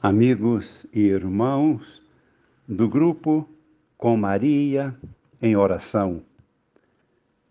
amigos 0.00 0.86
e 0.92 1.00
irmãos 1.00 2.04
do 2.68 2.88
grupo 2.88 3.48
Com 3.96 4.16
Maria 4.16 4.96
em 5.42 5.56
Oração. 5.56 6.22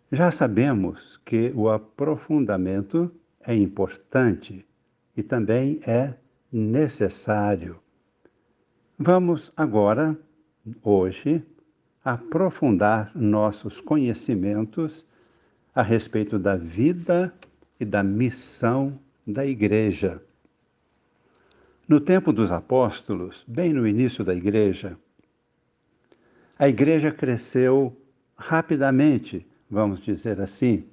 Já 0.09 0.31
sabemos 0.31 1.17
que 1.25 1.51
o 1.53 1.69
aprofundamento 1.69 3.11
é 3.45 3.53
importante 3.53 4.65
e 5.15 5.21
também 5.21 5.81
é 5.85 6.13
necessário. 6.49 7.81
Vamos 8.97 9.51
agora, 9.57 10.17
hoje, 10.81 11.45
aprofundar 12.03 13.11
nossos 13.13 13.81
conhecimentos 13.81 15.05
a 15.75 15.81
respeito 15.81 16.39
da 16.39 16.55
vida 16.55 17.33
e 17.77 17.83
da 17.83 18.01
missão 18.01 18.97
da 19.25 19.45
Igreja. 19.45 20.21
No 21.87 22.01
tempo 22.01 22.33
dos 22.33 22.51
apóstolos, 22.51 23.45
bem 23.47 23.71
no 23.71 23.87
início 23.87 24.21
da 24.21 24.35
igreja, 24.35 24.99
a 26.59 26.67
igreja 26.67 27.13
cresceu 27.13 27.95
rapidamente, 28.35 29.47
vamos 29.71 30.01
dizer 30.01 30.41
assim, 30.41 30.83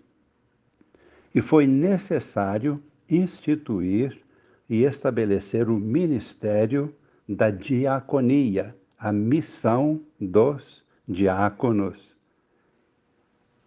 e 1.35 1.43
foi 1.43 1.67
necessário 1.67 2.81
instituir 3.11 4.23
e 4.71 4.85
estabelecer 4.85 5.69
o 5.69 5.81
ministério 5.81 6.95
da 7.29 7.51
diaconia, 7.51 8.77
a 8.97 9.11
missão 9.11 10.01
dos 10.21 10.85
diáconos. 11.09 12.17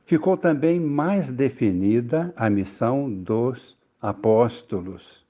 Ficou 0.05 0.37
também 0.37 0.79
mais 0.79 1.33
definida 1.33 2.33
a 2.37 2.49
missão 2.49 3.11
dos 3.13 3.77
apóstolos 4.01 5.26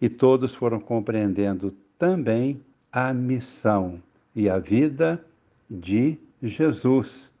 e 0.00 0.08
todos 0.08 0.54
foram 0.54 0.80
compreendendo 0.80 1.74
também 1.98 2.62
a 2.92 3.12
missão 3.12 4.02
e 4.34 4.48
a 4.48 4.58
vida 4.58 5.24
de 5.68 6.18
Jesus 6.42 7.32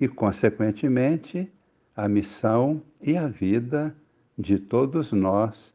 e, 0.00 0.08
consequentemente, 0.08 1.50
a 1.94 2.08
missão 2.08 2.80
e 3.00 3.16
a 3.16 3.28
vida 3.28 3.94
de 4.36 4.58
todos 4.58 5.12
nós, 5.12 5.74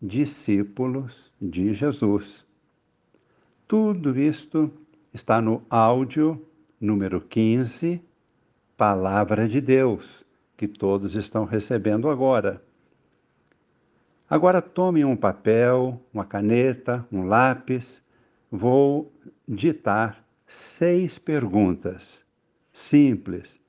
discípulos 0.00 1.32
de 1.40 1.72
Jesus. 1.72 2.46
Tudo 3.66 4.18
isto 4.18 4.70
está 5.12 5.40
no 5.40 5.62
áudio 5.68 6.40
número 6.80 7.20
15, 7.20 8.00
Palavra 8.76 9.48
de 9.48 9.60
Deus, 9.60 10.24
que 10.56 10.68
todos 10.68 11.16
estão 11.16 11.44
recebendo 11.44 12.08
agora. 12.08 12.62
Agora 14.28 14.60
tome 14.60 15.04
um 15.04 15.16
papel, 15.16 16.02
uma 16.12 16.24
caneta, 16.24 17.06
um 17.12 17.24
lápis. 17.24 18.02
Vou 18.50 19.12
ditar 19.46 20.24
seis 20.46 21.18
perguntas 21.18 22.24
simples. 22.72 23.60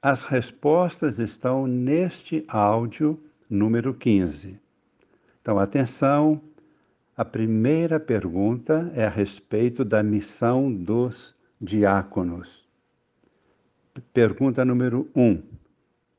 As 0.00 0.22
respostas 0.22 1.18
estão 1.18 1.66
neste 1.66 2.44
áudio 2.46 3.20
número 3.50 3.92
15. 3.92 4.60
Então, 5.40 5.58
atenção. 5.58 6.40
A 7.16 7.24
primeira 7.24 8.00
pergunta 8.00 8.90
é 8.94 9.04
a 9.04 9.08
respeito 9.08 9.84
da 9.84 10.02
missão 10.02 10.72
dos 10.72 11.34
diáconos. 11.60 12.68
Pergunta 14.12 14.64
número 14.64 15.08
1. 15.14 15.22
Um, 15.22 15.42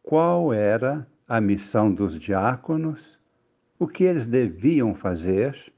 qual 0.01 0.53
era 0.53 1.05
a 1.27 1.41
missão 1.41 1.93
dos 1.93 2.17
diáconos? 2.17 3.19
O 3.85 3.87
que 3.87 4.03
eles 4.03 4.27
deviam 4.27 4.95
fazer? 4.95 5.71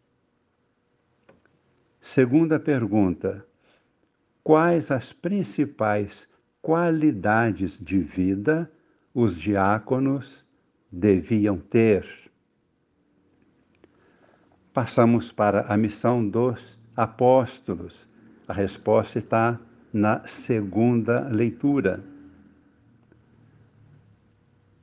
Segunda 2.00 2.58
pergunta: 2.58 3.46
quais 4.42 4.92
as 4.92 5.12
principais 5.12 6.26
qualidades 6.62 7.78
de 7.78 8.00
vida 8.00 8.72
os 9.14 9.38
diáconos 9.38 10.46
deviam 10.90 11.58
ter? 11.58 12.06
Passamos 14.72 15.34
para 15.34 15.62
a 15.68 15.76
missão 15.76 16.26
dos 16.26 16.80
apóstolos. 16.96 18.10
A 18.48 18.54
resposta 18.54 19.18
está 19.18 19.60
na 19.92 20.24
segunda 20.24 21.28
leitura, 21.28 22.02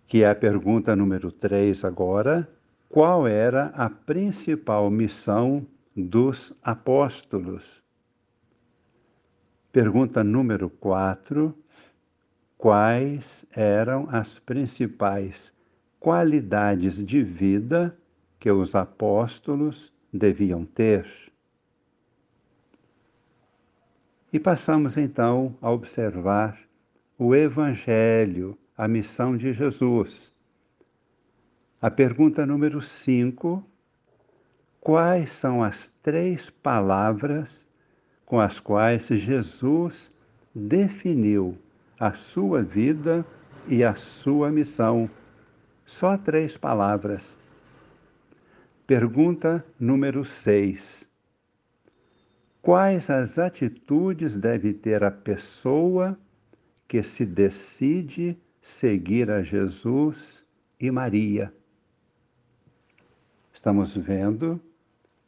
que 0.07 0.23
é 0.23 0.29
a 0.29 0.35
pergunta 0.35 0.95
número 0.95 1.33
3 1.33 1.85
agora 1.85 2.47
qual 2.89 3.27
era 3.27 3.67
a 3.75 3.91
principal 3.91 4.91
missão 4.91 5.67
dos 5.97 6.53
apóstolos. 6.63 7.83
Pergunta 9.73 10.23
número 10.23 10.71
4. 10.71 11.57
Quais 12.57 13.45
eram 13.53 14.09
as 14.11 14.39
principais 14.39 15.53
qualidades 15.99 17.05
de 17.05 17.23
vida 17.23 17.97
que 18.39 18.51
os 18.51 18.75
apóstolos 18.75 19.93
deviam 20.13 20.65
ter? 20.65 21.07
E 24.33 24.41
passamos 24.41 24.97
então 24.97 25.57
a 25.61 25.71
observar 25.71 26.59
o 27.19 27.35
Evangelho, 27.35 28.59
a 28.77 28.89
missão 28.89 29.37
de 29.37 29.53
Jesus 29.53 30.35
a 31.85 31.91
pergunta 31.91 32.47
número 32.47 32.81
5: 32.81 33.63
Quais 34.81 35.29
são 35.29 35.63
as 35.63 35.93
três 36.01 36.49
palavras 36.49 37.67
com 38.25 38.41
as 38.41 38.59
quais 38.59 39.07
Jesus 39.09 40.11
definiu 40.55 41.59
a 42.01 42.15
sua 42.15 42.63
vida 42.63 43.23
e 43.69 43.85
a 43.85 43.95
sua 43.95 44.51
missão? 44.51 45.11
Só 45.85 46.17
três 46.17 46.57
palavras. 46.57 47.37
Pergunta 48.87 49.63
número 49.79 50.25
6. 50.25 51.07
Quais 52.63 53.11
as 53.11 53.39
atitudes 53.39 54.37
deve 54.37 54.73
ter 54.73 55.05
a 55.05 55.11
pessoa 55.11 56.19
que 56.89 57.03
se 57.03 57.27
decide 57.27 58.39
seguir 58.63 59.31
a 59.31 59.43
Jesus 59.43 60.43
e 60.81 60.91
Maria? 60.91 61.53
Estamos 63.55 63.97
vendo 63.97 64.61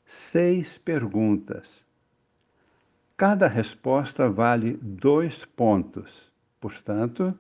seis 0.05 0.77
perguntas. 0.77 1.85
Cada 3.17 3.47
resposta 3.47 4.29
vale 4.29 4.77
dois 4.83 5.45
pontos. 5.45 6.33
Portanto, 6.61 7.39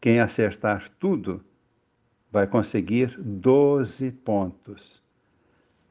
quem 0.00 0.20
acertar 0.20 0.88
tudo 0.90 1.44
vai 2.30 2.46
conseguir 2.46 3.20
12 3.20 4.12
pontos. 4.12 5.02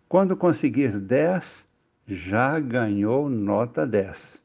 Quando 0.08 0.38
conseguir 0.38 0.98
10, 0.98 1.68
já 2.08 2.58
ganhou 2.58 3.30
nota 3.30 3.86
10. 3.86 4.42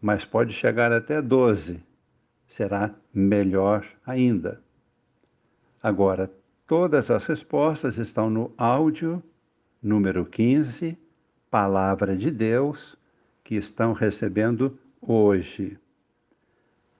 Mas 0.00 0.24
pode 0.24 0.54
chegar 0.54 0.90
até 0.90 1.20
12. 1.20 1.84
Será 2.48 2.94
melhor 3.12 3.86
ainda. 4.06 4.62
Agora, 5.82 6.30
Todas 6.66 7.12
as 7.12 7.24
respostas 7.26 7.96
estão 7.96 8.28
no 8.28 8.52
áudio 8.58 9.22
número 9.80 10.26
15, 10.26 10.98
Palavra 11.48 12.16
de 12.16 12.28
Deus, 12.28 12.96
que 13.44 13.54
estão 13.54 13.92
recebendo 13.92 14.76
hoje. 15.00 15.78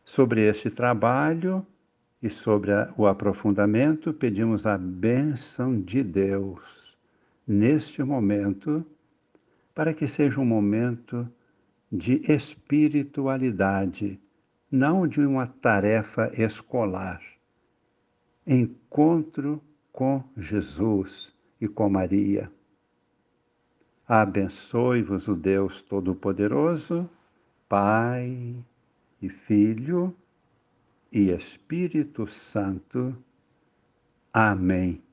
Sobre 0.04 0.43
esse 0.43 0.71
trabalho 0.71 1.66
e 2.22 2.31
sobre 2.31 2.71
a, 2.71 2.94
o 2.97 3.09
aprofundamento, 3.09 4.15
pedimos 4.15 4.69
a 4.69 4.78
bênção 4.78 5.83
de 5.83 6.04
Deus 6.04 6.97
neste 7.44 8.04
momento, 8.04 8.86
para 9.74 9.92
que 9.92 10.07
seja 10.07 10.41
um 10.41 10.47
momento 10.47 11.28
de 11.91 12.21
espiritualidade, 12.30 14.21
não 14.71 15.09
de 15.09 15.22
uma 15.22 15.48
tarefa 15.48 16.30
escolar 16.41 17.35
encontro 18.47 19.60
com 19.93 20.22
Jesus 20.37 21.34
e 21.60 21.66
com 21.66 21.89
Maria. 21.89 22.53
Abençoe-vos 24.07 25.27
o 25.27 25.34
Deus 25.34 25.83
Todo-Poderoso, 25.83 27.10
Pai 27.69 28.54
e 29.21 29.28
Filho 29.28 30.16
e 31.10 31.31
Espírito 31.31 32.27
Santo. 32.28 33.16
Amém. 34.33 35.06